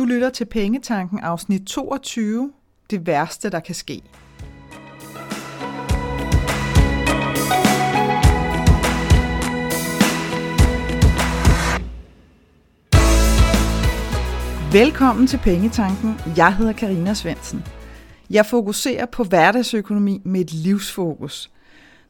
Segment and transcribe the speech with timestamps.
[0.00, 2.52] Du lytter til Pengetanken afsnit 22.
[2.90, 4.02] Det værste, der kan ske.
[14.72, 16.14] Velkommen til Pengetanken.
[16.36, 17.64] Jeg hedder Karina Svensen.
[18.30, 21.50] Jeg fokuserer på hverdagsøkonomi med et livsfokus.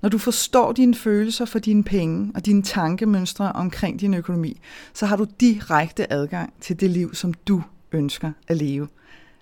[0.03, 4.61] Når du forstår dine følelser for dine penge og dine tankemønstre omkring din økonomi,
[4.95, 8.89] så har du direkte adgang til det liv, som du ønsker at leve.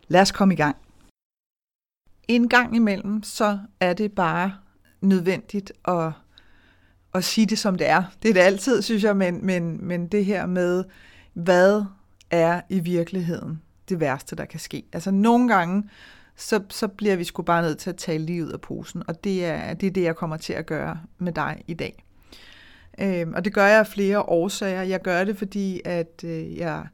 [0.09, 0.77] Lad os komme i gang.
[2.29, 4.55] En gang imellem, så er det bare
[5.01, 6.13] nødvendigt at,
[7.15, 8.03] at sige det, som det er.
[8.23, 10.85] Det er det altid, synes jeg, men, men, men det her med,
[11.33, 11.85] hvad
[12.31, 14.85] er i virkeligheden det værste, der kan ske.
[14.93, 15.91] Altså nogle gange,
[16.37, 19.25] så, så bliver vi sgu bare nødt til at tale lige ud af posen, og
[19.25, 22.05] det er, det er det, jeg kommer til at gøre med dig i dag.
[23.01, 24.83] Øhm, og det gør jeg af flere årsager.
[24.83, 26.87] Jeg gør det, fordi at øh, jeg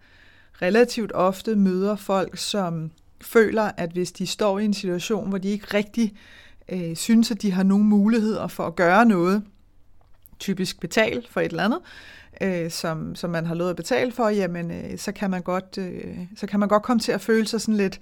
[0.63, 5.49] relativt ofte møder folk, som føler, at hvis de står i en situation, hvor de
[5.49, 6.15] ikke rigtig
[6.69, 9.43] øh, synes, at de har nogen muligheder for at gøre noget,
[10.39, 11.81] typisk betale for et eller andet,
[12.41, 15.79] øh, som, som man har lovet at betale for, jamen øh, så, kan man godt,
[15.79, 18.01] øh, så kan man godt komme til at føle sig sådan lidt,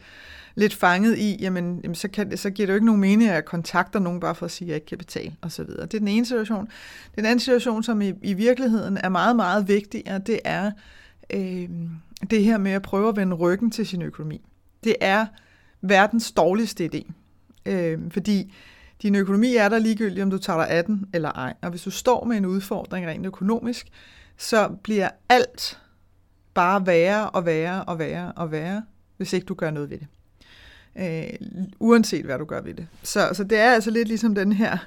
[0.55, 3.35] lidt fanget i, jamen, jamen så, kan, så giver det jo ikke nogen mening, at
[3.35, 5.67] jeg kontakter nogen bare for at sige, at jeg ikke kan betale osv.
[5.67, 6.69] Det er den ene situation.
[7.17, 10.71] Den anden situation, som i, i virkeligheden er meget, meget vigtigere, det er
[11.31, 11.69] øh,
[12.31, 14.41] det her med at prøve at vende ryggen til sin økonomi.
[14.85, 15.27] Det er
[15.81, 17.13] verdens dårligste idé.
[17.67, 18.55] Øh, fordi
[19.03, 21.55] din økonomi er der ligegyldigt, om du tager dig af den eller ej.
[21.63, 23.87] Og hvis du står med en udfordring rent økonomisk,
[24.37, 25.79] så bliver alt
[26.55, 28.83] bare værre og værre og værre og værre,
[29.17, 30.07] hvis ikke du gør noget ved det.
[30.97, 31.49] Øh,
[31.81, 32.87] uanset hvad du gør ved det.
[33.03, 34.79] Så, så det er altså lidt ligesom den her,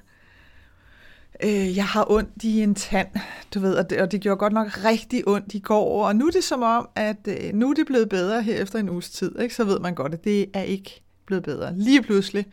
[1.44, 3.08] øh, jeg har ondt i en tand,
[3.54, 6.28] du ved, og det, og det gjorde godt nok rigtig ondt i går, og nu
[6.28, 9.10] er det som om, at øh, nu er det blevet bedre her efter en uges
[9.10, 9.56] tid, ikke?
[9.56, 11.74] så ved man godt, at det er ikke blevet bedre.
[11.78, 12.46] Lige pludselig,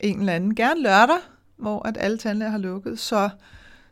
[0.00, 1.18] en eller anden, gerne lørdag,
[1.56, 3.30] hvor at alle tandlæger har lukket, så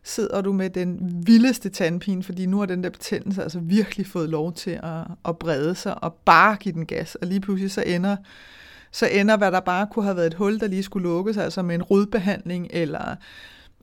[0.02, 4.28] sidder du med den vildeste tandpine, fordi nu har den der betændelse altså virkelig fået
[4.28, 7.82] lov til at, at brede sig og bare give den gas, og lige pludselig så
[7.86, 8.16] ender,
[8.90, 11.62] så ender, hvad der bare kunne have været et hul, der lige skulle lukkes, altså
[11.62, 13.16] med en rodbehandling eller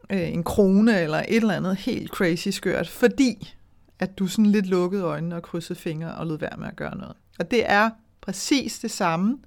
[0.10, 3.54] øh, en krone eller et eller andet helt crazy skørt, fordi
[4.00, 6.98] at du sådan lidt lukkede øjnene og krydsede fingre og lød være med at gøre
[6.98, 7.16] noget.
[7.40, 7.90] Og det er
[8.22, 9.38] præcis det samme,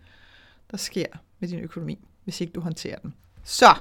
[0.71, 1.07] der sker
[1.41, 3.15] med din økonomi, hvis ikke du håndterer den.
[3.45, 3.75] Så,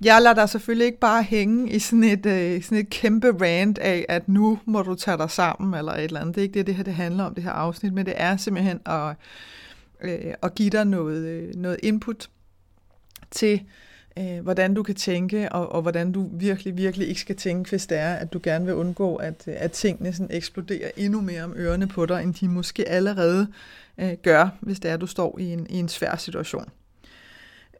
[0.00, 3.78] jeg lader dig selvfølgelig ikke bare hænge i sådan et, øh, sådan et kæmpe rant
[3.78, 6.34] af, at nu må du tage dig sammen, eller et eller andet.
[6.34, 8.36] Det er ikke det, det her det handler om, det her afsnit, men det er
[8.36, 9.16] simpelthen at,
[10.00, 12.28] øh, at give dig noget, øh, noget input
[13.30, 13.60] til, øh,
[14.18, 17.86] Øh, hvordan du kan tænke, og, og hvordan du virkelig, virkelig ikke skal tænke, hvis
[17.86, 21.44] det er, at du gerne vil undgå, at, øh, at tingene sådan eksploderer endnu mere
[21.44, 23.46] om ørerne på dig, end de måske allerede
[23.98, 26.68] øh, gør, hvis det er, at du står i en, i en svær situation.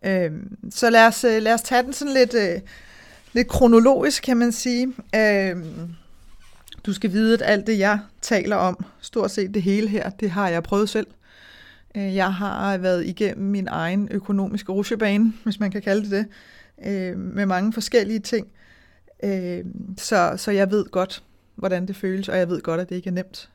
[0.04, 0.32] Øh,
[0.70, 2.60] så lad os, øh, lad os tage den sådan lidt, øh,
[3.32, 4.92] lidt kronologisk, kan man sige.
[5.14, 5.56] Øh,
[6.86, 10.30] du skal vide, at alt det, jeg taler om, stort set det hele her, det
[10.30, 11.06] har jeg prøvet selv.
[11.96, 16.26] Øh, jeg har været igennem min egen økonomiske rusjebane, hvis man kan kalde det det,
[16.86, 18.46] øh, med mange forskellige ting.
[19.22, 19.64] Øh,
[19.98, 21.22] så, så jeg ved godt,
[21.54, 23.50] hvordan det føles, og jeg ved godt, at det ikke er nemt.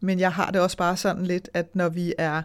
[0.00, 2.42] Men jeg har det også bare sådan lidt, at når vi er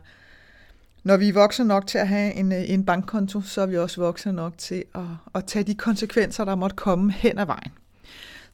[1.04, 4.02] når vi er voksne nok til at have en, en bankkonto, så er vi også
[4.02, 5.02] voksne nok til at,
[5.36, 7.72] at tage de konsekvenser, der måtte komme hen ad vejen.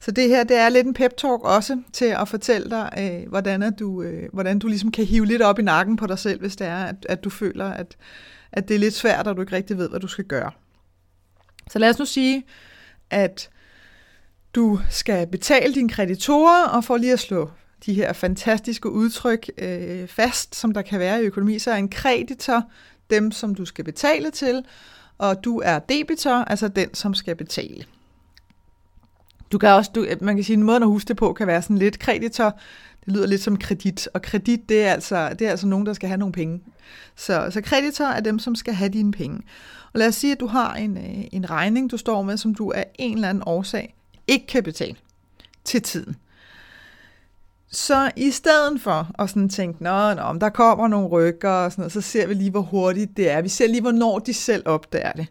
[0.00, 3.62] Så det her, det er lidt en pep-talk også til at fortælle dig, øh, hvordan,
[3.62, 6.40] er du, øh, hvordan du ligesom kan hive lidt op i nakken på dig selv,
[6.40, 7.96] hvis det er, at, at du føler, at,
[8.52, 10.50] at det er lidt svært, og du ikke rigtig ved, hvad du skal gøre.
[11.70, 12.44] Så lad os nu sige,
[13.10, 13.50] at
[14.54, 17.50] du skal betale dine kreditorer, og for lige at slå
[17.86, 21.88] de her fantastiske udtryk øh, fast, som der kan være i økonomi, så er en
[21.88, 22.62] kreditor
[23.10, 24.64] dem, som du skal betale til,
[25.18, 27.84] og du er debitor, altså den, som skal betale.
[29.54, 31.62] Du kan også, du, man kan sige, en måde at huske det på, kan være
[31.62, 32.50] sådan lidt kreditor,
[33.04, 35.92] det lyder lidt som kredit, og kredit, det er altså, det er altså nogen, der
[35.92, 36.60] skal have nogle penge.
[37.16, 39.42] Så, så kreditor er dem, som skal have dine penge.
[39.92, 42.54] Og lad os sige, at du har en, øh, en regning, du står med, som
[42.54, 43.94] du af en eller anden årsag
[44.26, 44.96] ikke kan betale
[45.64, 46.16] til tiden.
[47.70, 51.72] Så i stedet for at sådan tænke, nå, nå, om der kommer nogle rykker og
[51.72, 53.42] sådan noget, så ser vi lige, hvor hurtigt det er.
[53.42, 55.26] Vi ser lige, hvornår de selv opdager det.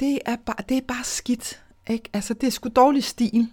[0.00, 1.60] Det er bare, det er bare skidt.
[1.90, 2.10] Ikke?
[2.12, 3.48] Altså, det er sgu dårlig stil.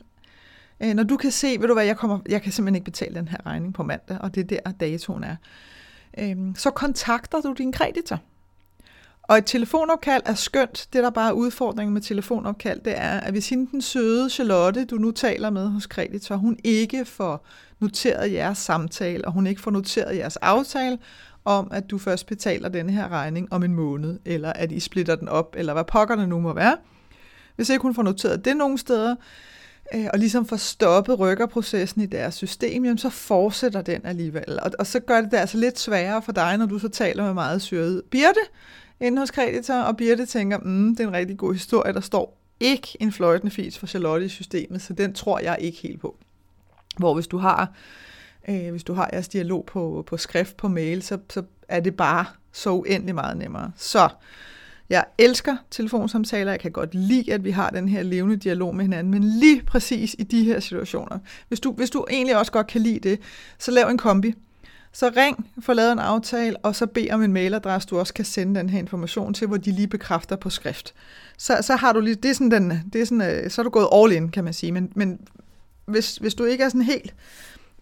[0.84, 3.16] Øh, når du kan se, ved du hvad, jeg, kommer, jeg kan simpelthen ikke betale
[3.16, 5.36] den her regning på mandag, og det er der, datoen er.
[6.18, 8.19] Øh, så kontakter du din kreditor.
[9.24, 10.88] Og et telefonopkald er skønt.
[10.94, 14.86] Det, der bare er udfordringen med telefonopkald, det er, at hvis hende den søde Charlotte,
[14.86, 17.45] du nu taler med hos kreditor, hun ikke får
[17.80, 20.98] noteret jeres samtale, og hun ikke får noteret jeres aftale,
[21.45, 25.16] om at du først betaler den her regning om en måned, eller at I splitter
[25.16, 26.78] den op, eller hvad pokkerne nu må være.
[27.57, 29.15] Hvis ikke hun får noteret det nogen steder,
[29.95, 34.59] øh, og ligesom får stoppet rykkerprocessen i deres system, jamen så fortsætter den alligevel.
[34.62, 37.24] Og, og så gør det det altså lidt sværere for dig, når du så taler
[37.24, 38.39] med meget syret Birte,
[39.00, 42.38] inde hos kreditor, og Birte tænker, mm, det er en rigtig god historie, der står
[42.59, 46.18] ikke en fløjtende fis for Charlotte i systemet, så den tror jeg ikke helt på.
[46.98, 47.71] Hvor hvis du har,
[48.50, 51.95] øh, hvis du har jeres dialog på, på skrift på mail, så, så er det
[51.95, 53.71] bare så uendelig meget nemmere.
[53.75, 54.10] Så
[54.89, 58.86] jeg elsker telefonsamtaler, jeg kan godt lide, at vi har den her levende dialog med
[58.86, 62.68] hinanden, men lige præcis i de her situationer, hvis du, hvis du egentlig også godt
[62.68, 63.19] kan lide det,
[63.57, 64.34] så lav en kombi.
[64.92, 68.25] Så ring, få lavet en aftale, og så bed om en mailadresse, du også kan
[68.25, 70.94] sende den her information til, hvor de lige bekræfter på skrift.
[71.38, 73.63] Så, så har du lige, det er sådan den, det er sådan, øh, så er
[73.63, 74.72] du gået all in, kan man sige.
[74.72, 75.19] Men, men
[75.86, 77.13] hvis, hvis du ikke er sådan helt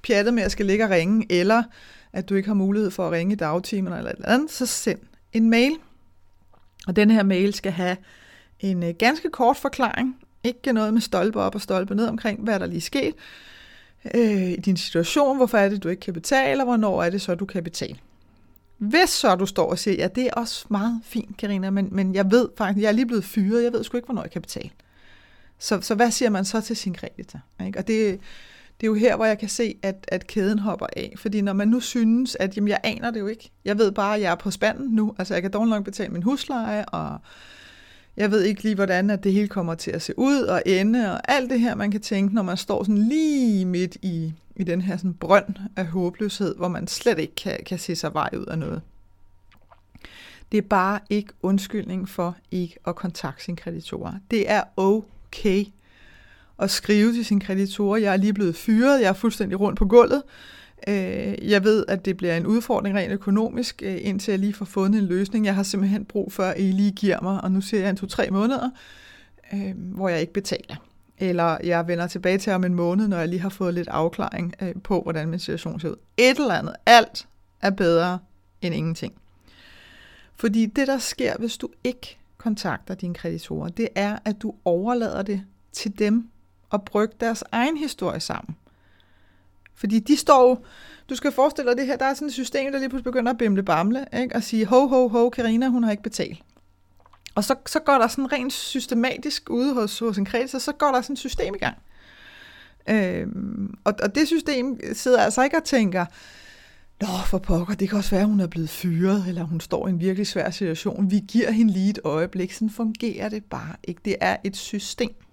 [0.03, 1.63] pjattet med at skal ligge og ringe, eller
[2.13, 4.65] at du ikke har mulighed for at ringe i dagtimerne eller et eller andet, så
[4.65, 4.99] send
[5.33, 5.71] en mail.
[6.87, 7.97] Og den her mail skal have
[8.59, 12.59] en øh, ganske kort forklaring, ikke noget med stolpe op og stolpe ned omkring, hvad
[12.59, 13.13] der lige er sket,
[14.13, 17.21] øh, i din situation, hvorfor er det, du ikke kan betale, og hvornår er det
[17.21, 17.95] så, du kan betale.
[18.77, 22.15] Hvis så du står og siger, ja, det er også meget fint, Karina, men, men
[22.15, 24.41] jeg ved faktisk, jeg er lige blevet fyret, jeg ved sgu ikke, hvornår jeg kan
[24.41, 24.69] betale.
[25.59, 27.39] Så, så hvad siger man så til sin kreditor?
[27.65, 27.79] Ikke?
[27.79, 28.19] Og det,
[28.81, 31.13] det er jo her, hvor jeg kan se, at, at kæden hopper af.
[31.17, 33.51] Fordi når man nu synes, at jamen, jeg aner det jo ikke.
[33.65, 35.15] Jeg ved bare, at jeg er på spanden nu.
[35.17, 37.17] Altså jeg kan dårligt nok betale min husleje, og
[38.17, 41.13] jeg ved ikke lige, hvordan at det hele kommer til at se ud og ende,
[41.13, 44.63] og alt det her, man kan tænke, når man står sådan lige midt i, i
[44.63, 48.29] den her sådan brønd af håbløshed, hvor man slet ikke kan, kan se sig vej
[48.37, 48.81] ud af noget.
[50.51, 54.13] Det er bare ikke undskyldning for ikke at kontakte sin kreditorer.
[54.31, 55.65] Det er okay
[56.59, 59.85] at skrive til sin kreditorer, jeg er lige blevet fyret, jeg er fuldstændig rundt på
[59.85, 60.23] gulvet,
[60.87, 64.65] Øh, jeg ved, at det bliver en udfordring rent økonomisk, øh, indtil jeg lige får
[64.65, 65.45] fundet en løsning.
[65.45, 67.97] Jeg har simpelthen brug for, at I lige giver mig, og nu ser jeg en
[67.97, 68.69] to-tre måneder,
[69.53, 70.75] øh, hvor jeg ikke betaler.
[71.17, 74.53] Eller jeg vender tilbage til om en måned, når jeg lige har fået lidt afklaring
[74.61, 75.95] øh, på, hvordan min situation ser ud.
[76.17, 76.75] Et eller andet.
[76.85, 77.27] Alt
[77.61, 78.19] er bedre
[78.61, 79.13] end ingenting.
[80.35, 85.21] Fordi det, der sker, hvis du ikke kontakter dine kreditorer, det er, at du overlader
[85.21, 85.41] det
[85.71, 86.29] til dem
[86.73, 88.55] at brygge deres egen historie sammen.
[89.75, 90.65] Fordi de står
[91.09, 93.31] du skal forestille dig det her, der er sådan et system, der lige pludselig begynder
[93.31, 94.35] at bimle bamle, ikke?
[94.35, 96.39] og sige, ho, ho, ho, Karina, hun har ikke betalt.
[97.35, 100.71] Og så, så går der sådan rent systematisk ude hos, hos en kreds, og så
[100.71, 101.77] går der sådan et system i gang.
[102.89, 106.05] Øhm, og, og det system sidder altså ikke og tænker,
[107.01, 109.87] Nå, for pokker, det kan også være, at hun er blevet fyret, eller hun står
[109.87, 111.11] i en virkelig svær situation.
[111.11, 112.53] Vi giver hende lige et øjeblik.
[112.53, 114.01] Sådan fungerer det bare ikke.
[114.05, 115.24] Det er et system.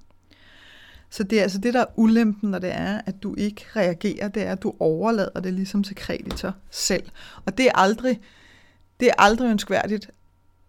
[1.13, 4.29] Så det er altså det, der er ulempen, når det er, at du ikke reagerer,
[4.29, 7.11] det er, at du overlader det ligesom til kreditor selv.
[7.47, 8.21] Og det er aldrig,
[9.01, 10.11] det er aldrig ønskværdigt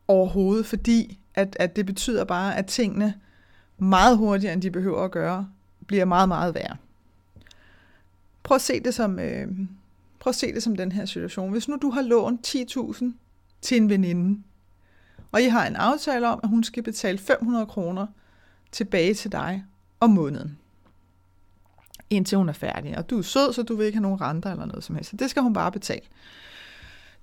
[0.07, 3.13] overhovedet, fordi at, at det betyder bare, at tingene
[3.78, 5.48] meget hurtigere, end de behøver at gøre,
[5.88, 6.78] bliver meget, meget værre.
[8.44, 9.48] Prøv at se det som, øh,
[10.19, 11.51] prøv at se det som den her situation.
[11.51, 13.06] Hvis nu du har lånt 10.000
[13.62, 14.44] til en veninde,
[15.31, 18.07] og I har en aftale om, at hun skal betale 500 kroner
[18.72, 19.63] tilbage til dig
[20.04, 20.58] om måneden.
[22.10, 22.98] Indtil hun er færdig.
[22.98, 25.10] Og du er sød, så du vil ikke have nogen renter eller noget som helst.
[25.10, 26.06] Så det skal hun bare betale.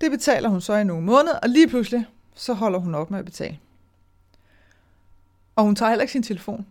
[0.01, 3.19] Det betaler hun så i nogle måneder, og lige pludselig, så holder hun op med
[3.19, 3.59] at betale.
[5.57, 6.67] Og hun tager heller ikke sin telefon.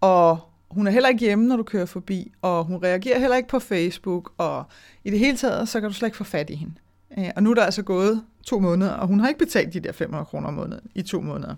[0.00, 0.38] Og
[0.70, 3.58] hun er heller ikke hjemme, når du kører forbi, og hun reagerer heller ikke på
[3.58, 4.64] Facebook, og
[5.04, 6.74] i det hele taget, så kan du slet ikke få fat i hende.
[7.18, 9.80] Øh, og nu er der altså gået to måneder, og hun har ikke betalt de
[9.80, 11.54] der 500 kroner om måneden i to måneder.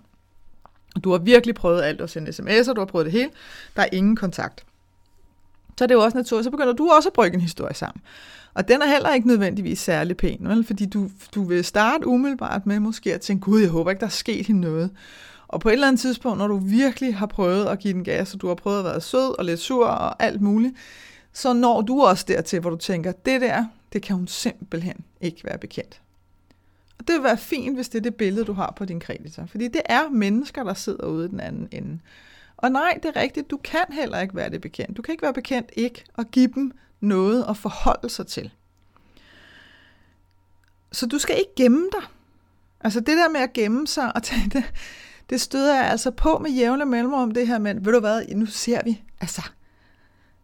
[1.03, 3.29] Du har virkelig prøvet alt at sende sms'er, du har prøvet det hele.
[3.75, 4.65] Der er ingen kontakt.
[5.77, 8.01] Så er det jo også naturligt, så begynder du også at brygge en historie sammen.
[8.53, 10.63] Og den er heller ikke nødvendigvis særlig pæn, vel?
[10.63, 14.05] fordi du, du vil starte umiddelbart med måske at tænke, gud, jeg håber ikke, der
[14.05, 14.91] er sket hende noget.
[15.47, 18.33] Og på et eller andet tidspunkt, når du virkelig har prøvet at give den gas,
[18.33, 20.73] og du har prøvet at være sød og lidt sur og alt muligt,
[21.33, 25.41] så når du også dertil, hvor du tænker, det der, det kan hun simpelthen ikke
[25.43, 26.01] være bekendt.
[26.99, 29.45] Og det vil være fint, hvis det er det billede, du har på din kreditor.
[29.45, 31.99] Fordi det er mennesker, der sidder ude i den anden ende.
[32.57, 34.97] Og nej, det er rigtigt, du kan heller ikke være det bekendt.
[34.97, 38.51] Du kan ikke være bekendt ikke at give dem noget at forholde sig til.
[40.91, 42.09] Så du skal ikke gemme dig.
[42.81, 44.63] Altså det der med at gemme sig og tage det,
[45.29, 48.45] det støder jeg altså på med jævne mellemrum, det her med, ved du hvad, nu
[48.45, 49.41] ser vi, altså,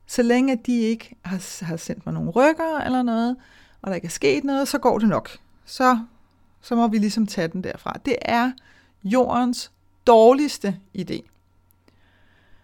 [0.07, 3.36] så længe de ikke har, har sendt mig nogle rykker eller noget,
[3.81, 5.29] og der ikke er sket noget, så går det nok.
[5.65, 6.00] Så
[6.63, 8.00] så må vi ligesom tage den derfra.
[8.05, 8.51] Det er
[9.03, 9.72] jordens
[10.08, 11.22] dårligste idé.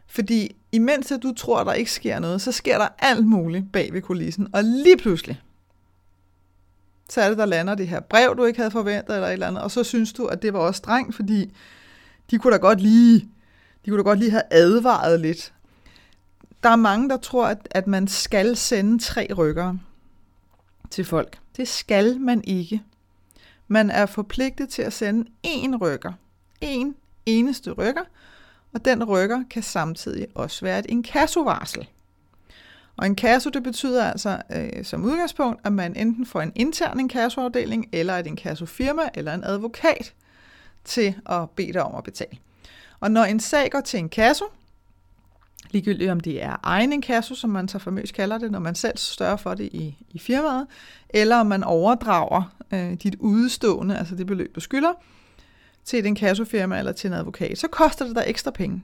[0.08, 3.94] Fordi imens at du tror, der ikke sker noget, så sker der alt muligt bag
[3.94, 4.48] ved kulissen.
[4.54, 5.42] Og lige pludselig,
[7.10, 9.48] så er det, der lander det her brev, du ikke havde forventet, eller et eller
[9.48, 11.54] andet, og så synes du, at det var også strengt, fordi
[12.32, 13.30] de kunne da godt lige,
[13.86, 15.54] de kunne da godt lige have advaret lidt.
[16.64, 19.76] Der er mange, der tror, at, at man skal sende tre rykker
[20.90, 21.40] til folk.
[21.58, 22.84] Det skal man ikke.
[23.72, 26.14] Man er forpligtet til at sende én rykker.
[26.62, 26.96] En
[27.26, 28.02] eneste rykker,
[28.74, 31.88] og den rykker kan samtidig også være et inkassovarsel.
[32.98, 37.00] Og en kasso, det betyder altså øh, som udgangspunkt, at man enten får en intern
[37.00, 40.14] inkassoafdeling, eller et inkassofirma, eller en advokat
[40.84, 42.38] til at bede dig om at betale.
[43.00, 44.46] Og når en sag går til en kasso,
[45.72, 48.98] ligegyldigt om det er egen inkasso, som man så famøst kalder det, når man selv
[48.98, 50.68] større for det i, i firmaet,
[51.10, 54.94] eller om man overdrager øh, dit udstående, altså det beløb, du skylder,
[55.86, 58.84] til et inkassofirma eller til en advokat, så koster det der ekstra penge.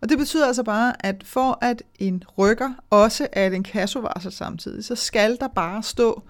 [0.00, 4.84] Og det betyder altså bare, at for at en rykker også er et inkassovarsel samtidig,
[4.84, 6.22] så skal der bare stå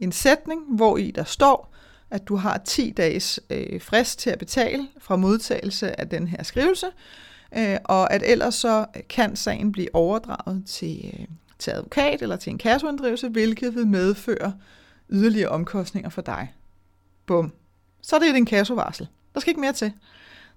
[0.00, 1.74] en sætning, hvor i der står,
[2.10, 6.42] at du har 10 dages øh, frist til at betale fra modtagelse af den her
[6.42, 6.86] skrivelse,
[7.56, 11.26] øh, og at ellers så kan sagen blive overdraget til, øh,
[11.58, 14.54] til advokat eller til en kasseunddrivelse, hvilket vil medføre
[15.10, 16.54] yderligere omkostninger for dig.
[17.26, 17.52] Bum.
[18.02, 19.08] Så er det et inkassovarsel.
[19.34, 19.92] Der skal ikke mere til.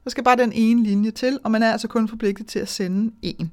[0.03, 2.69] Der skal bare den ene linje til, og man er altså kun forpligtet til at
[2.69, 3.51] sende en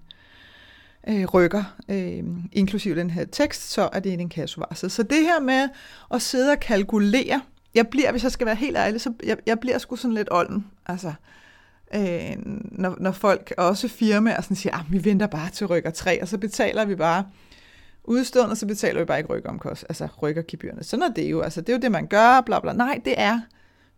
[1.09, 4.90] øh, rykker, øh, inklusive den her tekst, så er det en inkassovarsel.
[4.90, 5.69] Så det her med
[6.14, 7.40] at sidde og kalkulere,
[7.75, 10.28] jeg bliver, hvis jeg skal være helt ærlig, så jeg, jeg bliver sgu sådan lidt
[10.31, 10.66] olden.
[10.87, 11.12] Altså,
[11.95, 12.37] øh,
[12.73, 16.28] når, når folk, også firmaer, sådan siger, ah, vi venter bare til rykker 3, og
[16.28, 17.25] så betaler vi bare
[18.05, 20.85] udstående, og så betaler vi bare ikke rykkeromkost, altså rykkergebyrerne.
[20.85, 22.73] Sådan er det jo, altså det er jo det, man gør, bla bla.
[22.73, 23.40] Nej, det er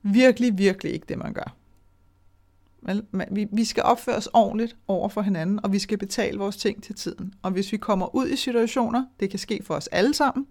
[0.03, 1.55] virkelig, virkelig ikke det, man gør.
[3.31, 6.83] Vi, vi skal opføre os ordentligt over for hinanden, og vi skal betale vores ting
[6.83, 7.35] til tiden.
[7.43, 10.47] Og hvis vi kommer ud i situationer, det kan ske for os alle sammen,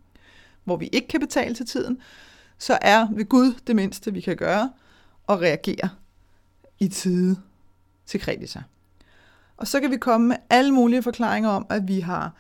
[0.64, 1.98] hvor vi ikke kan betale til tiden,
[2.58, 4.70] så er ved Gud det mindste, vi kan gøre,
[5.30, 5.90] at reagere
[6.80, 7.36] i tide
[8.06, 8.62] til kreditor.
[9.58, 12.32] Og så kan vi komme med alle mulige forklaringer om, at vi har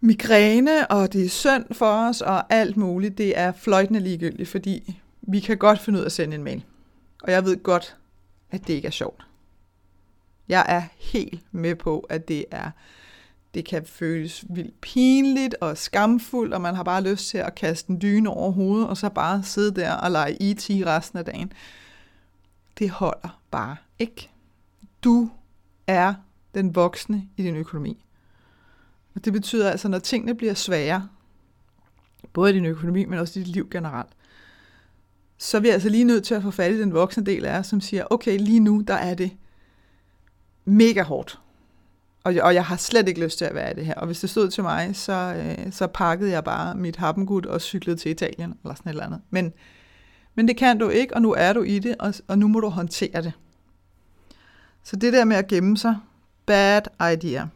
[0.00, 3.18] migræne, og det er synd for os, og alt muligt.
[3.18, 6.64] Det er fløjtende ligegyldigt, fordi vi kan godt finde ud af at sende en mail.
[7.22, 7.96] Og jeg ved godt,
[8.50, 9.26] at det ikke er sjovt.
[10.48, 12.70] Jeg er helt med på, at det er
[13.54, 17.90] det kan føles vildt pinligt og skamfuldt, og man har bare lyst til at kaste
[17.90, 21.52] en dyne over hovedet, og så bare sidde der og lege IT resten af dagen.
[22.78, 24.30] Det holder bare ikke.
[25.04, 25.30] Du
[25.86, 26.14] er
[26.54, 28.04] den voksne i din økonomi.
[29.14, 31.08] Og det betyder altså, når tingene bliver svære,
[32.32, 34.12] både i din økonomi, men også i dit liv generelt,
[35.38, 37.58] så er vi altså lige nødt til at få fat i den voksne del af
[37.58, 39.36] os, som siger, okay, lige nu, der er det
[40.64, 41.40] mega hårdt.
[42.24, 43.94] Og jeg, og jeg har slet ikke lyst til at være i det her.
[43.94, 47.60] Og hvis det stod til mig, så, øh, så pakkede jeg bare mit happengud og
[47.60, 49.20] cyklede til Italien, eller sådan et eller andet.
[49.30, 49.52] Men,
[50.34, 52.60] men det kan du ikke, og nu er du i det, og, og nu må
[52.60, 53.32] du håndtere det.
[54.82, 55.96] Så det der med at gemme sig,
[56.46, 57.46] bad idea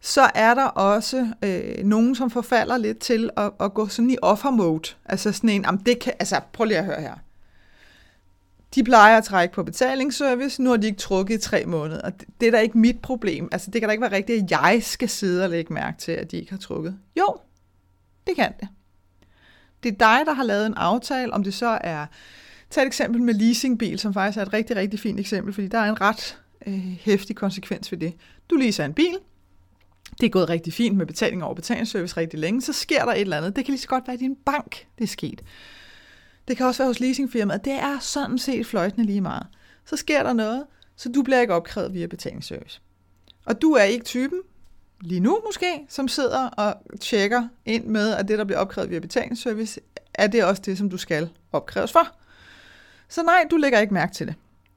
[0.00, 4.16] så er der også øh, nogen, som forfalder lidt til at, at gå sådan i
[4.22, 4.94] offer mode.
[5.04, 7.14] Altså sådan en, det kan, altså prøv lige at høre her.
[8.74, 12.02] De plejer at trække på betalingsservice, nu har de ikke trukket i tre måneder.
[12.02, 13.48] Og det, det er da ikke mit problem.
[13.52, 16.12] Altså det kan da ikke være rigtigt, at jeg skal sidde og lægge mærke til,
[16.12, 16.98] at de ikke har trukket.
[17.18, 17.36] Jo,
[18.26, 18.68] det kan det.
[19.82, 22.06] Det er dig, der har lavet en aftale, om det så er...
[22.70, 25.78] Tag et eksempel med leasingbil, som faktisk er et rigtig, rigtig fint eksempel, fordi der
[25.78, 28.14] er en ret øh, konsekvens ved det.
[28.50, 29.16] Du leaser en bil,
[30.20, 33.20] det er gået rigtig fint med betaling over betalingsservice rigtig længe, så sker der et
[33.20, 33.56] eller andet.
[33.56, 35.42] Det kan lige så godt være i din bank, det er sket.
[36.48, 37.64] Det kan også være hos leasingfirmaet.
[37.64, 39.46] Det er sådan set fløjtende lige meget.
[39.86, 40.64] Så sker der noget,
[40.96, 42.80] så du bliver ikke opkrævet via betalingsservice.
[43.46, 44.40] Og du er ikke typen,
[45.00, 48.98] lige nu måske, som sidder og tjekker ind med, at det, der bliver opkrævet via
[48.98, 49.80] betalingsservice,
[50.14, 52.08] er det også det, som du skal opkræves for.
[53.08, 54.34] Så nej, du lægger ikke mærke til det.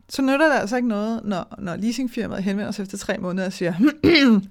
[0.10, 3.54] Så nytter det altså ikke noget, når, når leasingfirmaet henvender sig efter tre måneder og
[3.54, 3.74] siger,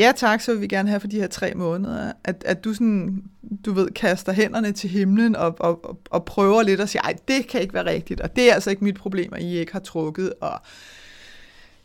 [0.00, 2.74] ja tak, så vil vi gerne have for de her tre måneder, at, at du
[2.74, 3.24] sådan,
[3.64, 7.16] du ved, kaster hænderne til himlen og, og, og, og prøver lidt at sige, ej,
[7.28, 9.72] det kan ikke være rigtigt, og det er altså ikke mit problem, at I ikke
[9.72, 10.60] har trukket, og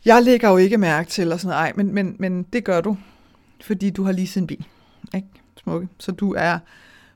[0.06, 2.82] jeg lægger jo ikke mærke til, og sådan noget, ej, men, men, men det gør
[2.82, 2.98] du,
[3.62, 4.66] fordi du har leaset en bil,
[5.16, 5.28] ikke?
[5.64, 5.88] Smukke.
[6.00, 6.60] Så du er,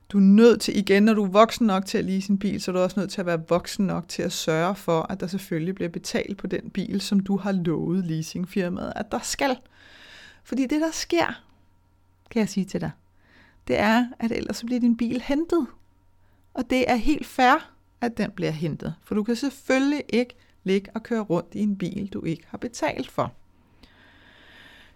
[0.08, 2.60] du er nødt til, igen, når du er voksen nok til at lease en bil,
[2.60, 5.20] så er du også nødt til at være voksen nok til at sørge for, at
[5.20, 9.56] der selvfølgelig bliver betalt på den bil, som du har lovet leasingfirmaet, at der skal.
[10.44, 11.42] Fordi det, der sker,
[12.30, 12.90] kan jeg sige til dig,
[13.68, 15.66] det er, at ellers så bliver din bil hentet.
[16.54, 18.94] Og det er helt fair, at den bliver hentet.
[19.02, 22.58] For du kan selvfølgelig ikke ligge og køre rundt i en bil, du ikke har
[22.58, 23.32] betalt for.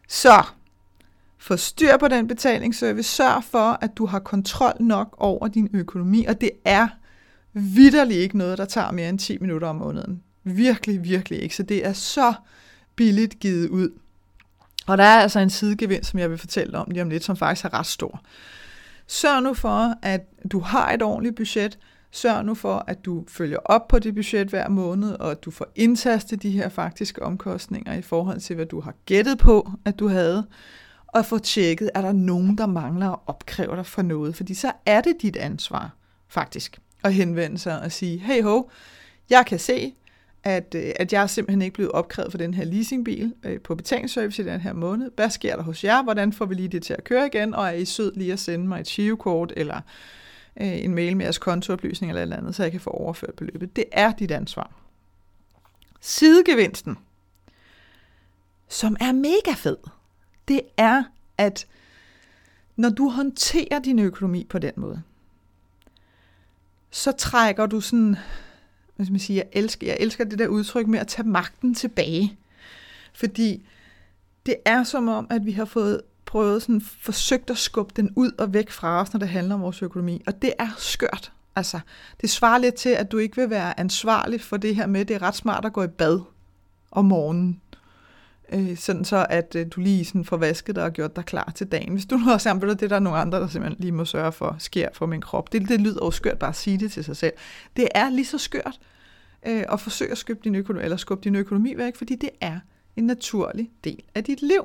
[0.08, 0.44] Så
[1.38, 3.08] få styr på den betalingsservice.
[3.08, 6.88] Sørg for, at du har kontrol nok over din økonomi, og det er
[7.52, 10.22] vidderligt ikke noget, der tager mere end 10 minutter om måneden.
[10.42, 11.56] Virkelig, virkelig ikke.
[11.56, 12.34] Så det er så
[12.96, 13.90] billigt givet ud.
[14.86, 17.36] Og der er altså en sidegevinst, som jeg vil fortælle om lige om lidt, som
[17.36, 18.22] faktisk er ret stor.
[19.06, 20.20] Sørg nu for, at
[20.52, 21.78] du har et ordentligt budget.
[22.14, 25.50] Sørg nu for, at du følger op på det budget hver måned, og at du
[25.50, 29.98] får indtastet de her faktiske omkostninger i forhold til, hvad du har gættet på, at
[29.98, 30.46] du havde.
[31.06, 34.36] Og få tjekket, er der nogen, der mangler at opkræve dig for noget.
[34.36, 35.90] Fordi så er det dit ansvar,
[36.28, 38.62] faktisk, at henvende sig og sige, hey ho,
[39.30, 39.94] jeg kan se,
[40.44, 43.74] at, øh, at jeg er simpelthen ikke blevet opkrævet for den her leasingbil øh, på
[43.74, 45.10] betalingsservice i den her måned.
[45.16, 46.02] Hvad sker der hos jer?
[46.02, 47.54] Hvordan får vi lige det til at køre igen?
[47.54, 49.80] Og er I sød lige at sende mig et shivekort eller
[50.60, 53.76] øh, en mail med jeres kontooplysning eller eller andet, så jeg kan få overført beløbet.
[53.76, 54.72] Det er dit ansvar.
[56.00, 56.98] Sidegevinsten,
[58.68, 59.76] som er mega fed,
[60.48, 61.04] det er,
[61.38, 61.66] at
[62.76, 65.02] når du håndterer din økonomi på den måde,
[66.90, 68.16] så trækker du sådan
[68.96, 71.74] hvad skal man sige, jeg elsker, jeg elsker det der udtryk med at tage magten
[71.74, 72.38] tilbage.
[73.12, 73.66] Fordi
[74.46, 76.02] det er som om, at vi har fået
[76.34, 79.62] prøvet sådan, forsøgt at skubbe den ud og væk fra os, når det handler om
[79.62, 80.22] vores økonomi.
[80.26, 81.32] Og det er skørt.
[81.56, 81.80] Altså,
[82.20, 85.16] det svarer lidt til, at du ikke vil være ansvarlig for det her med, det
[85.16, 86.20] er ret smart at gå i bad
[86.90, 87.60] om morgenen.
[88.52, 91.52] Øh, sådan så, at øh, du lige sådan får vasket dig og gjort dig klar
[91.54, 91.92] til dagen.
[91.92, 94.32] Hvis du nu har sammen det, der er nogle andre, der simpelthen lige må sørge
[94.32, 95.52] for, sker for min krop.
[95.52, 97.32] Det, det lyder jo skørt bare at sige det til sig selv.
[97.76, 98.78] Det er lige så skørt
[99.46, 102.58] øh, at forsøge at skubbe din, økonomi, eller skubbe din økonomi væk, fordi det er
[102.96, 104.64] en naturlig del af dit liv.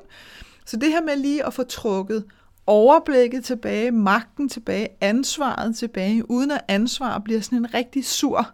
[0.70, 2.26] Så det her med lige at få trukket
[2.68, 8.48] overblikket tilbage, magten tilbage, ansvaret tilbage, uden at ansvar bliver sådan en rigtig sur,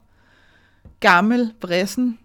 [0.99, 2.19] gammel, vrissen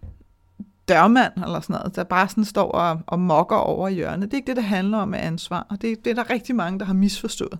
[0.88, 4.30] dørmand eller sådan noget, der bare sådan står og, og mokker over i hjørnet.
[4.30, 6.54] Det er ikke det, det handler om med ansvar, og det, det er der rigtig
[6.54, 7.58] mange, der har misforstået.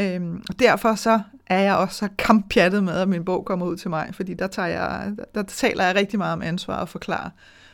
[0.00, 3.76] Øhm, og derfor så er jeg også så kamppjattet med, at min bog kommer ud
[3.76, 6.88] til mig, fordi der, tager jeg, der, der taler jeg rigtig meget om ansvar og
[6.88, 7.30] forklarer,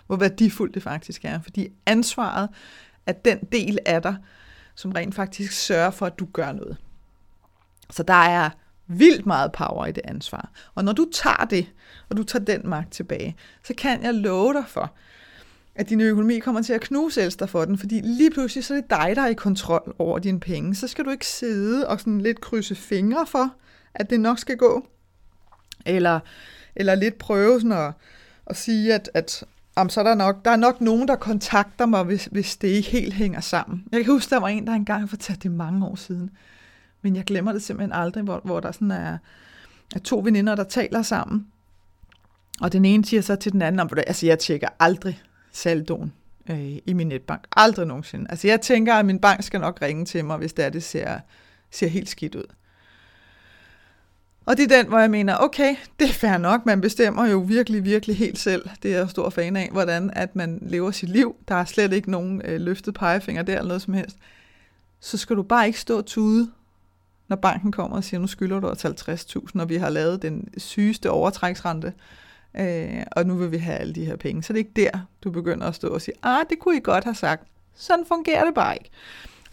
[0.06, 1.40] hvor værdifuldt det faktisk er.
[1.40, 2.48] Fordi ansvaret
[3.06, 4.16] at den del af dig,
[4.74, 6.76] som rent faktisk sørger for, at du gør noget.
[7.90, 8.50] Så der er
[8.86, 10.50] vildt meget power i det ansvar.
[10.74, 11.66] Og når du tager det,
[12.08, 14.92] og du tager den magt tilbage, så kan jeg love dig for,
[15.74, 18.80] at din økonomi kommer til at knuse dig for den, fordi lige pludselig så er
[18.80, 20.74] det dig, der er i kontrol over dine penge.
[20.74, 23.54] Så skal du ikke sidde og sådan lidt krydse fingre for,
[23.94, 24.86] at det nok skal gå,
[25.86, 26.20] eller,
[26.76, 27.92] eller lidt prøve sådan at,
[28.46, 29.44] at sige, at, at
[29.76, 32.68] om så er der nok, der er nok nogen, der kontakter mig, hvis, hvis det
[32.68, 33.84] ikke helt hænger sammen.
[33.92, 36.30] Jeg kan huske, der var en, der engang fortalte det mange år siden,
[37.02, 39.18] men jeg glemmer det simpelthen aldrig, hvor, hvor der sådan er,
[39.94, 41.46] er to veninder, der taler sammen.
[42.60, 46.12] Og den ene siger så til den anden, om, altså jeg tjekker aldrig saldoen
[46.50, 47.46] øh, i min netbank.
[47.56, 48.26] Aldrig nogensinde.
[48.30, 50.82] Altså jeg tænker, at min bank skal nok ringe til mig, hvis det er, det
[50.82, 51.18] ser,
[51.70, 52.54] ser helt skidt ud.
[54.46, 57.38] Og det er den, hvor jeg mener, okay, det er fair nok, man bestemmer jo
[57.38, 61.08] virkelig, virkelig helt selv, det er jeg stor fan af, hvordan at man lever sit
[61.08, 61.36] liv.
[61.48, 64.16] Der er slet ikke nogen øh, løftet pegefinger der eller noget som helst.
[65.00, 66.50] Så skal du bare ikke stå og tude
[67.32, 70.48] når banken kommer og siger, nu skylder du os 50.000, og vi har lavet den
[70.56, 71.92] sygeste overtræksrente,
[72.56, 74.42] øh, og nu vil vi have alle de her penge.
[74.42, 76.80] Så det er ikke der, du begynder at stå og sige, ah, det kunne I
[76.80, 77.48] godt have sagt.
[77.74, 78.90] Sådan fungerer det bare ikke.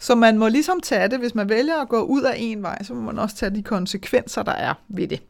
[0.00, 2.82] Så man må ligesom tage det, hvis man vælger at gå ud af en vej,
[2.82, 5.22] så må man også tage de konsekvenser, der er ved det.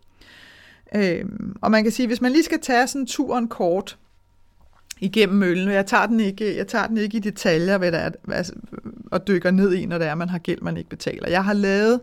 [0.95, 1.25] Øh,
[1.61, 3.99] og man kan sige, hvis man lige skal tage sådan turen kort,
[5.01, 5.69] igennem møllen.
[5.69, 8.53] Jeg tager den ikke, jeg tager den ikke i detaljer, hvad der er, altså,
[9.11, 11.29] og dykker ned i, når det er, man har gæld, man ikke betaler.
[11.29, 12.01] Jeg har lavet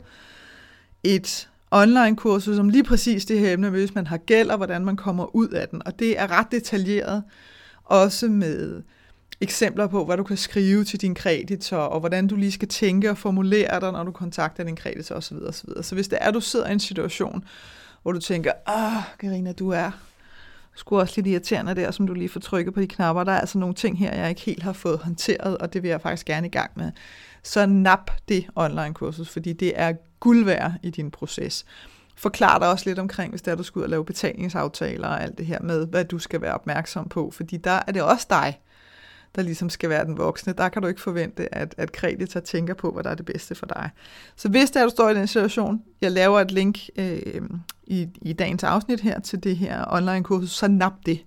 [1.03, 4.95] et online-kursus som lige præcis det her emne, hvis man har gæld, og hvordan man
[4.95, 5.82] kommer ud af den.
[5.86, 7.23] Og det er ret detaljeret,
[7.84, 8.82] også med
[9.41, 13.10] eksempler på, hvad du kan skrive til din kreditor, og hvordan du lige skal tænke
[13.10, 15.38] og formulere dig, når du kontakter din kreditor osv.
[15.47, 15.69] osv.
[15.82, 17.43] Så hvis det er, at du sidder i en situation,
[18.02, 19.91] hvor du tænker, ah, Karina, du er
[20.76, 23.23] sgu også lidt irriterende der, som du lige får trykket på de knapper.
[23.23, 25.89] Der er altså nogle ting her, jeg ikke helt har fået håndteret, og det vil
[25.89, 26.91] jeg faktisk gerne i gang med.
[27.43, 31.65] Så nap det online-kursus, fordi det er guld værd i din proces.
[32.15, 35.23] Forklar dig også lidt omkring, hvis det er, du skal ud og lave betalingsaftaler og
[35.23, 38.28] alt det her med, hvad du skal være opmærksom på, fordi der er det også
[38.30, 38.60] dig,
[39.35, 40.53] der ligesom skal være den voksne.
[40.53, 43.55] Der kan du ikke forvente, at, at kreditor tænker på, hvad der er det bedste
[43.55, 43.89] for dig.
[44.35, 47.41] Så hvis der du står i den situation, jeg laver et link øh,
[47.83, 51.19] i, i dagens afsnit her til det her online-kursus, så nap det.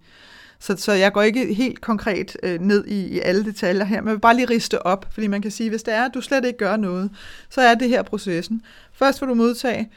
[0.58, 4.08] Så, så jeg går ikke helt konkret øh, ned i, i alle detaljer her, men
[4.08, 6.20] jeg vil bare lige riste op, fordi man kan sige, hvis det er, at du
[6.20, 7.10] slet ikke gør noget,
[7.50, 8.62] så er det her processen.
[8.92, 9.90] Først vil du modtage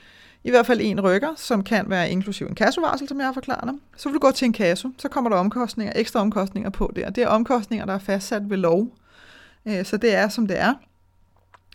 [0.44, 3.64] i hvert fald en rykker, som kan være inklusiv en kassovarsel, som jeg har forklaret
[3.64, 3.74] dig.
[3.98, 7.10] Så vil du gå til en kasso, så kommer der omkostninger, ekstra omkostninger på der.
[7.10, 8.88] det er omkostninger, der er fastsat ved lov.
[9.66, 10.74] Øh, så det er, som det er.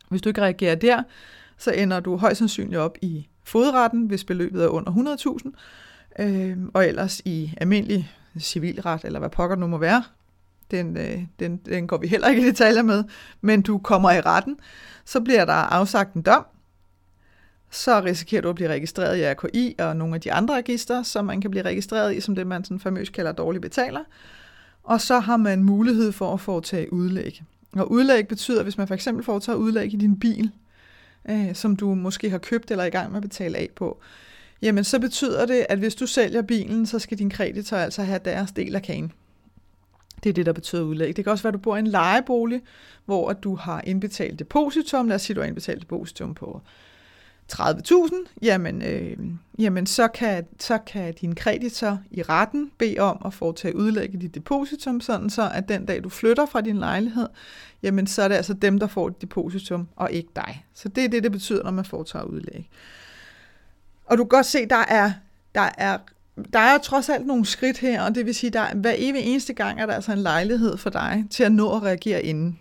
[0.08, 1.02] Hvis du ikke reagerer der,
[1.58, 5.16] så ender du højst sandsynligt op i fodretten, hvis beløbet er under
[6.18, 10.02] 100.000, øh, og ellers i almindelig civilret, eller hvad pokker nu må være.
[10.70, 13.04] Den, øh, den, den går vi heller ikke i detaljer med,
[13.40, 14.56] men du kommer i retten,
[15.04, 16.46] så bliver der afsagt en dom,
[17.70, 21.24] så risikerer du at blive registreret i RKI og nogle af de andre register, som
[21.24, 24.00] man kan blive registreret i, som det man sådan famøst kalder dårlig betaler.
[24.82, 27.42] Og så har man mulighed for at foretage udlæg.
[27.72, 30.50] Og udlæg betyder, hvis man for eksempel foretager udlæg i din bil,
[31.30, 34.00] øh, som du måske har købt eller er i gang med at betale af på,
[34.62, 38.20] jamen så betyder det, at hvis du sælger bilen, så skal din kreditor altså have
[38.24, 39.12] deres del af kagen.
[40.22, 41.16] Det er det, der betyder udlæg.
[41.16, 42.62] Det kan også være, at du bor i en lejebolig,
[43.04, 45.08] hvor du har indbetalt depositum.
[45.08, 46.62] Lad os sige, at du har indbetalt depositum på
[47.52, 49.16] 30.000, jamen, øh,
[49.58, 54.16] jamen så, kan, så kan din kreditor i retten bede om at foretage udlæg i
[54.16, 57.28] dit depositum, sådan så at den dag du flytter fra din lejlighed,
[57.82, 60.66] jamen så er det altså dem, der får dit depositum, og ikke dig.
[60.74, 62.70] Så det er det, det betyder, når man foretager udlæg.
[64.06, 65.12] Og du kan godt se, der er,
[65.54, 65.98] der er
[66.52, 69.52] der er trods alt nogle skridt her, og det vil sige, at hver evig eneste
[69.52, 72.58] gang er der altså en lejlighed for dig til at nå at reagere inden.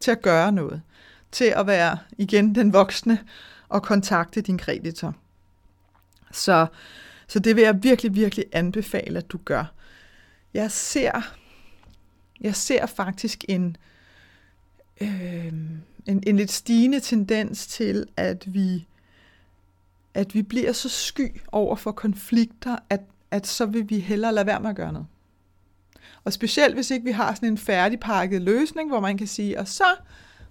[0.00, 0.82] Til at gøre noget.
[1.32, 3.18] Til at være igen den voksne
[3.70, 5.14] og kontakte din kreditor.
[6.32, 6.66] Så,
[7.26, 9.72] så det vil jeg virkelig, virkelig anbefale, at du gør.
[10.54, 11.34] Jeg ser,
[12.40, 13.76] jeg ser faktisk en,
[15.00, 15.52] øh,
[16.06, 18.86] en, en lidt stigende tendens til, at vi,
[20.14, 24.46] at vi bliver så sky over for konflikter, at, at så vil vi hellere lade
[24.46, 25.06] være med at gøre noget.
[26.24, 29.68] Og specielt hvis ikke vi har sådan en færdigpakket løsning, hvor man kan sige, og
[29.68, 29.96] så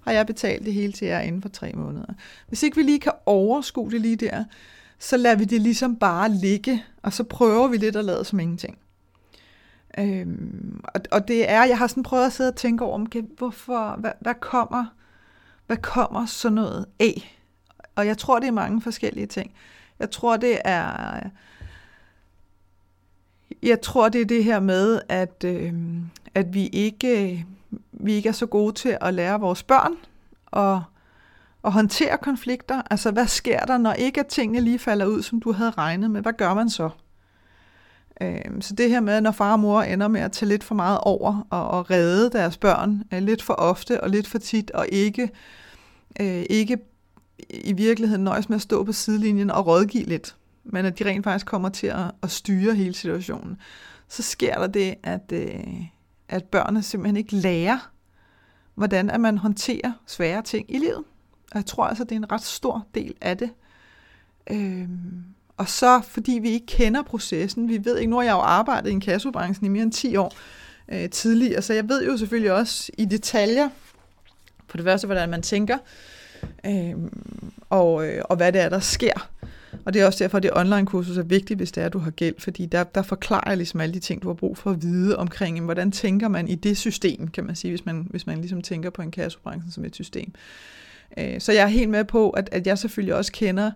[0.06, 2.14] har jeg betalt det hele til jer inden for tre måneder.
[2.48, 4.44] Hvis ikke vi lige kan overskue det lige der,
[5.00, 8.40] så lader vi det ligesom bare ligge, og så prøver vi lidt at lade som
[8.40, 8.78] ingenting.
[9.98, 13.24] Øhm, og, og det er, jeg har sådan prøvet at sidde og tænke over, okay,
[13.38, 14.86] hvorfor, hvad, hvad kommer,
[15.68, 17.40] hvad kommer sådan noget af?
[17.96, 19.52] Og jeg tror, det er mange forskellige ting.
[20.00, 21.20] Jeg tror, det er,
[23.64, 25.74] jeg tror, det er det her med, at, øh,
[26.36, 27.46] at vi ikke
[28.00, 29.94] vi ikke er så gode til at lære vores børn
[30.54, 30.82] at,
[31.66, 32.82] at håndtere konflikter.
[32.92, 36.12] Altså, hvad sker der, når ikke at tingene lige falder ud, som du havde regnet
[36.12, 36.22] med?
[36.22, 36.90] Hvad gør man så?
[38.22, 40.76] Øhm, så det her med, når far og mor ender med at tage lidt for
[40.76, 44.72] meget over og, og redde deres børn øh, lidt for ofte og lidt for tit,
[44.72, 45.30] og ikke,
[46.22, 46.78] øh, ikke
[47.50, 51.24] i virkeligheden nøjes med at stå på sidelinjen og rådgive lidt, men at de rent
[51.24, 53.58] faktisk kommer til at, at styre hele situationen,
[54.08, 55.86] så sker der det, at, øh,
[56.30, 57.92] at børnene simpelthen ikke lærer,
[58.76, 61.04] hvordan at man håndterer svære ting i livet.
[61.52, 63.50] Og jeg tror altså, det er en ret stor del af det.
[64.52, 65.24] Øhm,
[65.58, 68.90] og så, fordi vi ikke kender processen, vi ved ikke, nu har jeg jo arbejdet
[68.90, 70.34] i en kassobranchen i mere end 10 år
[70.88, 73.70] øh, tidligere, så jeg ved jo selvfølgelig også i detaljer,
[74.68, 75.78] på det første, hvordan man tænker,
[76.66, 76.96] øh,
[77.70, 79.30] og, øh, og hvad det er, der sker.
[79.86, 82.00] Og det er også derfor, at det online-kursus er vigtigt, hvis det er, at du
[82.00, 84.72] har gæld, fordi der, der forklarer jeg ligesom alle de ting, du har brug for
[84.72, 88.08] at vide omkring, jamen, hvordan tænker man i det system, kan man sige, hvis man,
[88.10, 90.34] hvis man ligesom tænker på en kassobranchen som et system.
[91.18, 93.72] Øh, så jeg er helt med på, at, at jeg selvfølgelig også kender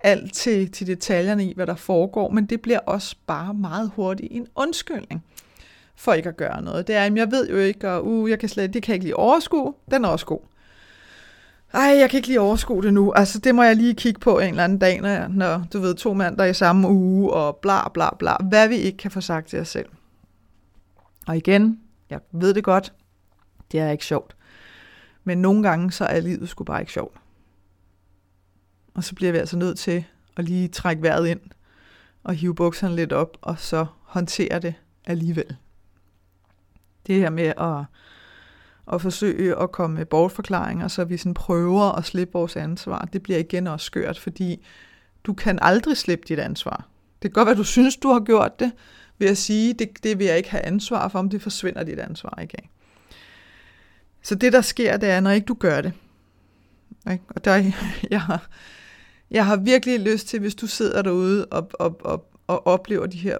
[0.00, 4.28] alt til, til detaljerne i, hvad der foregår, men det bliver også bare meget hurtigt
[4.32, 5.24] en undskyldning
[5.96, 6.86] for ikke at gøre noget.
[6.86, 8.94] Det er, at jeg ved jo ikke, og uh, jeg kan slet, det kan jeg
[8.94, 10.40] ikke lige overskue, den er også god
[11.72, 13.12] ej, jeg kan ikke lige overskue det nu.
[13.12, 15.80] Altså, det må jeg lige kigge på en eller anden dag, når, jeg, når du
[15.80, 18.36] ved, to mand der i samme uge, og bla bla bla.
[18.36, 19.88] Hvad vi ikke kan få sagt til os selv.
[21.26, 22.92] Og igen, jeg ved det godt,
[23.72, 24.36] det er ikke sjovt.
[25.24, 27.16] Men nogle gange, så er livet sgu bare ikke sjovt.
[28.94, 30.04] Og så bliver vi altså nødt til
[30.36, 31.40] at lige trække vejret ind,
[32.24, 34.74] og hive bukserne lidt op, og så håndtere det
[35.06, 35.56] alligevel.
[37.06, 37.84] Det her med at
[38.88, 43.08] og forsøge at komme med bortforklaringer, så vi sådan prøver at slippe vores ansvar.
[43.12, 44.66] Det bliver igen også skørt, fordi
[45.24, 46.88] du kan aldrig slippe dit ansvar.
[47.22, 48.72] Det kan godt være, du synes, du har gjort det,
[49.18, 51.98] ved at sige, det, det vil jeg ikke have ansvar for, om det forsvinder dit
[51.98, 52.70] ansvar ikke af.
[54.22, 55.92] Så det, der sker, det er, når ikke du gør det.
[57.10, 57.24] Ikke?
[57.28, 57.72] Og der,
[58.10, 58.48] jeg, har,
[59.30, 63.18] jeg har virkelig lyst til, hvis du sidder derude og, og, og, og oplever de
[63.18, 63.38] her,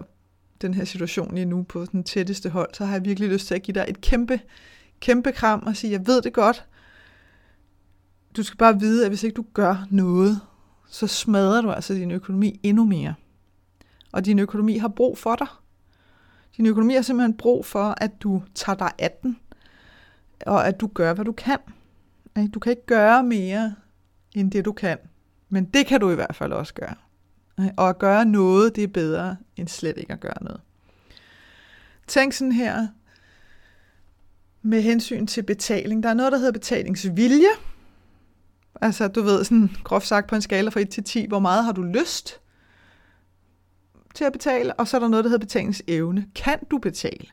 [0.61, 3.55] den her situation lige nu på den tætteste hold, så har jeg virkelig lyst til
[3.55, 4.39] at give dig et kæmpe
[4.99, 6.65] kæmpe kram og sige, jeg ved det godt.
[8.37, 10.39] Du skal bare vide, at hvis ikke du gør noget,
[10.87, 13.13] så smadrer du altså din økonomi endnu mere.
[14.11, 15.47] Og din økonomi har brug for dig.
[16.57, 19.39] Din økonomi har simpelthen brug for, at du tager dig af den,
[20.45, 21.57] og at du gør, hvad du kan.
[22.53, 23.75] Du kan ikke gøre mere,
[24.35, 24.97] end det du kan.
[25.49, 26.95] Men det kan du i hvert fald også gøre.
[27.77, 30.61] Og at gøre noget, det er bedre end slet ikke at gøre noget.
[32.07, 32.87] Tænk sådan her
[34.61, 36.03] med hensyn til betaling.
[36.03, 37.49] Der er noget, der hedder betalingsvilje.
[38.81, 41.65] Altså, du ved, sådan groft sagt på en skala fra 1 til 10, hvor meget
[41.65, 42.39] har du lyst
[44.15, 44.73] til at betale?
[44.73, 46.25] Og så er der noget, der hedder betalingsevne.
[46.35, 47.27] Kan du betale?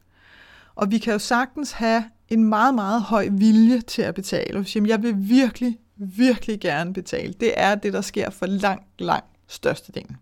[0.75, 4.59] Og vi kan jo sagtens have en meget, meget høj vilje til at betale.
[4.59, 7.33] Og jeg vil virkelig, virkelig gerne betale.
[7.33, 10.17] Det er det, der sker for langt, langt størstedelen.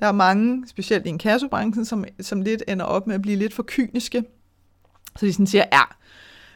[0.00, 3.54] Der er mange, specielt i inkassobranchen, som, som lidt ender op med at blive lidt
[3.54, 4.24] for kyniske.
[5.16, 5.82] Så de sådan siger, ja,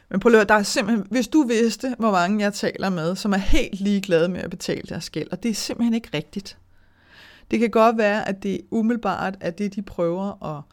[0.09, 3.33] men på at der er simpelthen, hvis du vidste, hvor mange jeg taler med, som
[3.33, 6.57] er helt ligeglade med at betale deres gæld, og det er simpelthen ikke rigtigt.
[7.51, 10.63] Det kan godt være, at det umiddelbart er det, de prøver at,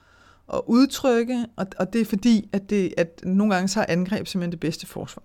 [0.55, 4.27] at udtrykke, og, og det er fordi, at, det, at nogle gange så er angreb
[4.27, 5.23] simpelthen det bedste forsvar.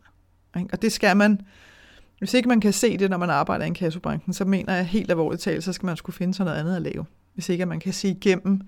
[0.58, 0.70] Ikke?
[0.74, 1.42] Og det skal man,
[2.20, 4.86] hvis ikke man kan se det, når man arbejder i en kassobranchen, så mener jeg
[4.86, 7.06] helt alvorligt talt, så skal man skulle finde sig noget andet at lave.
[7.34, 8.62] Hvis ikke man kan se igennem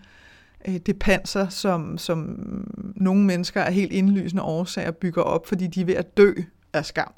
[0.68, 2.40] øh, det panser, som, som
[2.96, 6.34] nogle mennesker er helt indlysende årsager bygger op, fordi de er ved at dø
[6.74, 7.14] af skam.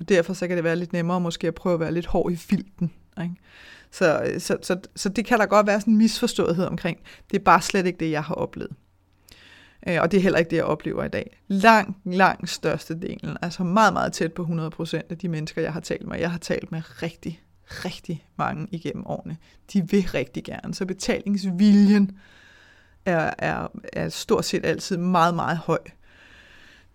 [0.00, 2.32] Og derfor så kan det være lidt nemmere måske at prøve at være lidt hård
[2.32, 2.92] i filten.
[3.22, 3.34] Ikke?
[3.90, 6.98] Så, øh, så, så, så det kan der godt være sådan en misforståethed omkring.
[7.30, 8.72] Det er bare slet ikke det, jeg har oplevet.
[9.88, 11.40] Øh, og det er heller ikke det, jeg oplever i dag.
[11.48, 15.80] Langt, langt største delen, altså meget, meget tæt på 100% af de mennesker, jeg har
[15.80, 16.18] talt med.
[16.18, 19.36] Jeg har talt med rigtig, rigtig mange igennem årene.
[19.72, 20.74] De vil rigtig gerne.
[20.74, 22.18] Så betalingsviljen
[23.04, 25.78] er, er, er stort set altid meget, meget høj.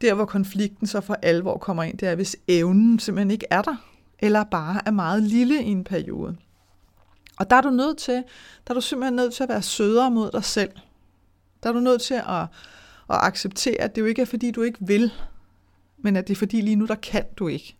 [0.02, 3.62] Der, hvor konflikten så for alvor kommer ind, det er, hvis evnen simpelthen ikke er
[3.62, 3.76] der,
[4.20, 6.36] eller bare er meget lille i en periode.
[7.38, 8.13] Og der er du nødt til,
[8.68, 10.72] der er du simpelthen nødt til at være sødere mod dig selv.
[11.63, 12.41] Der er du nødt til at,
[13.10, 15.12] at acceptere, at det jo ikke er, fordi du ikke vil,
[15.98, 17.76] men at det er, fordi lige nu, der kan du ikke.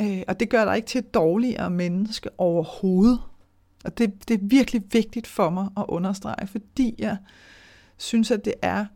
[0.00, 3.20] Øh, og det gør dig ikke til et dårligere menneske overhovedet.
[3.84, 7.16] Og det, det er virkelig vigtigt for mig at understrege, fordi jeg
[7.96, 8.86] synes, at det er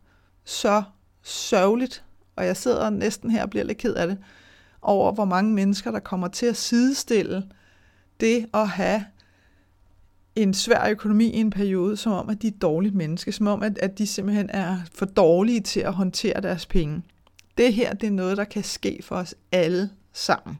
[0.45, 0.83] så
[1.23, 2.03] sørgeligt,
[2.35, 4.17] og jeg sidder næsten her og bliver lidt ked af det,
[4.81, 7.43] over hvor mange mennesker, der kommer til at sidestille
[8.19, 9.05] det at have
[10.35, 13.47] en svær økonomi i en periode, som om, at de er dårlige dårligt menneske, som
[13.47, 17.01] om, at, at de simpelthen er for dårlige til at håndtere deres penge.
[17.57, 20.57] Det her, det er noget, der kan ske for os alle sammen.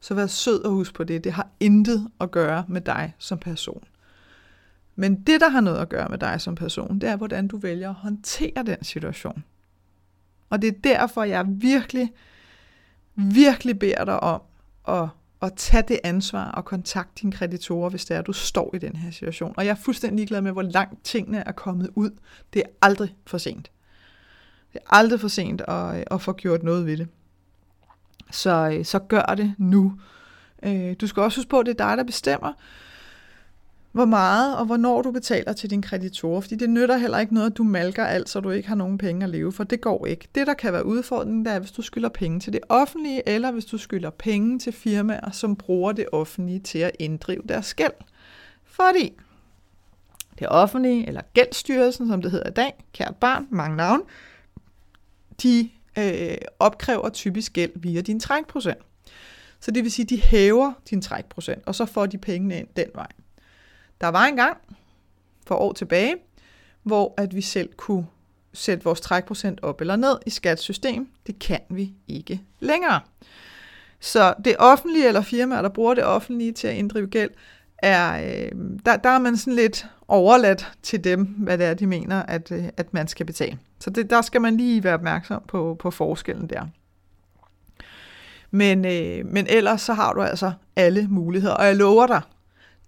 [0.00, 1.24] Så vær sød og husk på det.
[1.24, 3.84] Det har intet at gøre med dig som person.
[4.96, 7.58] Men det, der har noget at gøre med dig som person, det er, hvordan du
[7.58, 9.44] vælger at håndtere den situation.
[10.50, 12.12] Og det er derfor, jeg virkelig,
[13.14, 14.40] virkelig beder dig om
[14.88, 15.08] at,
[15.42, 18.78] at tage det ansvar og kontakte dine kreditorer, hvis det er, at du står i
[18.78, 19.54] den her situation.
[19.56, 22.10] Og jeg er fuldstændig ligeglad med, hvor langt tingene er kommet ud.
[22.52, 23.70] Det er aldrig for sent.
[24.72, 27.08] Det er aldrig for sent at, at få gjort noget ved det.
[28.30, 29.92] Så, øh, så gør det nu.
[30.62, 32.52] Øh, du skal også huske på, at det er dig, der bestemmer,
[33.92, 37.50] hvor meget og hvornår du betaler til din kreditorer, fordi det nytter heller ikke noget,
[37.50, 39.64] at du malker alt, så du ikke har nogen penge at leve for.
[39.64, 40.28] Det går ikke.
[40.34, 43.52] Det, der kan være udfordringen, det er, hvis du skylder penge til det offentlige, eller
[43.52, 47.92] hvis du skylder penge til firmaer, som bruger det offentlige til at inddrive deres gæld.
[48.64, 49.12] Fordi
[50.38, 54.00] det offentlige, eller gældsstyrelsen, som det hedder i dag, kært barn, mange navn,
[55.42, 58.78] de øh, opkræver typisk gæld via din trækprocent.
[59.60, 62.68] Så det vil sige, at de hæver din trækprocent, og så får de pengene ind
[62.76, 63.08] den vej.
[64.00, 64.56] Der var en gang
[65.46, 66.16] for år tilbage,
[66.82, 68.06] hvor at vi selv kunne
[68.52, 71.08] sætte vores trækprocent op eller ned i skattesystem.
[71.26, 73.00] Det kan vi ikke længere.
[74.00, 77.30] Så det offentlige eller firmaer, der bruger det offentlige til at inddrive gæld,
[77.78, 78.52] er, øh,
[78.86, 82.52] der, der er man sådan lidt overladt til dem, hvad det er, de mener, at,
[82.52, 83.58] øh, at man skal betale.
[83.80, 86.66] Så det, der skal man lige være opmærksom på, på forskellen der.
[88.50, 92.20] Men, øh, men ellers så har du altså alle muligheder, og jeg lover dig,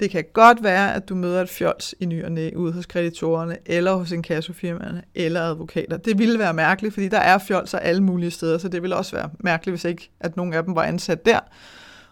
[0.01, 2.87] det kan godt være, at du møder et fjols i ny og næ ude hos
[2.87, 5.97] kreditorerne, eller hos en kassofirmaerne, eller advokater.
[5.97, 9.17] Det ville være mærkeligt, fordi der er fjolser alle mulige steder, så det ville også
[9.17, 11.41] være mærkeligt, hvis ikke at nogen af dem var ansat der.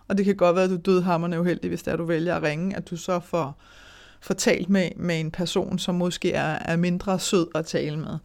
[0.08, 2.36] Og det kan godt være, at du døde hammerne uheldig, hvis det er, du vælger
[2.36, 3.62] at ringe, at du så får,
[4.20, 8.18] får talt med, med en person, som måske er, er mindre sød at tale med.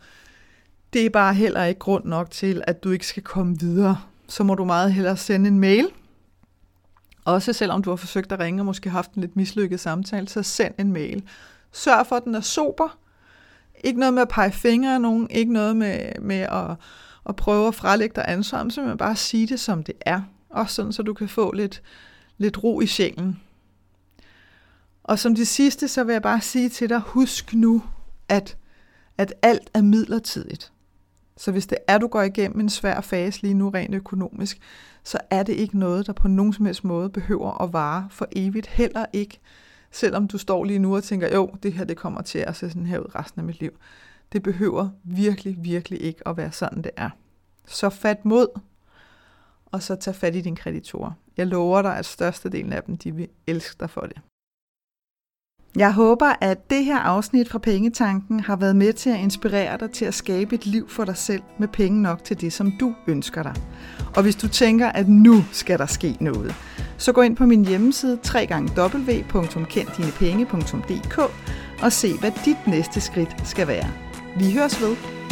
[0.93, 3.97] Det er bare heller ikke grund nok til, at du ikke skal komme videre.
[4.27, 5.87] Så må du meget hellere sende en mail.
[7.25, 10.43] Også selvom du har forsøgt at ringe og måske haft en lidt mislykket samtale, så
[10.43, 11.23] send en mail.
[11.71, 12.97] Sørg for, at den er sober.
[13.83, 16.75] Ikke noget med at pege fingre af nogen, ikke noget med, med at,
[17.29, 20.21] at prøve at frelægge dig ansvar, men simpelthen bare sige det, som det er.
[20.53, 21.81] Også sådan, så du kan få lidt,
[22.37, 23.41] lidt ro i sjælen.
[25.03, 27.83] Og som det sidste, så vil jeg bare sige til dig, husk nu,
[28.29, 28.57] at,
[29.17, 30.71] at alt er midlertidigt.
[31.37, 34.59] Så hvis det er, du går igennem en svær fase lige nu rent økonomisk,
[35.03, 38.27] så er det ikke noget, der på nogen som helst måde behøver at vare for
[38.31, 38.67] evigt.
[38.67, 39.39] Heller ikke,
[39.91, 42.69] selvom du står lige nu og tænker, jo, det her det kommer til at se
[42.69, 43.71] sådan her ud resten af mit liv.
[44.31, 47.09] Det behøver virkelig, virkelig ikke at være sådan, det er.
[47.67, 48.47] Så fat mod,
[49.73, 51.11] og så tag fat i dine kreditorer.
[51.37, 54.21] Jeg lover dig, at størstedelen af dem, de vil elske dig for det.
[55.75, 59.91] Jeg håber, at det her afsnit fra Pengetanken har været med til at inspirere dig
[59.91, 62.95] til at skabe et liv for dig selv med penge nok til det, som du
[63.07, 63.55] ønsker dig.
[64.15, 66.55] Og hvis du tænker, at nu skal der ske noget,
[66.97, 71.19] så gå ind på min hjemmeside www.kenddinepenge.dk
[71.83, 73.91] og se, hvad dit næste skridt skal være.
[74.37, 75.22] Vi høres ved.